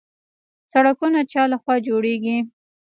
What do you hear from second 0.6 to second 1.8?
سړکونه چا لخوا